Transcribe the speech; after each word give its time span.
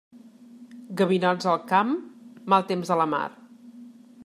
Gavinots 1.01 1.49
al 1.51 1.61
camp, 1.73 1.93
mal 2.55 2.67
temps 2.73 2.93
a 2.97 3.01
la 3.03 3.09
mar. 3.15 3.23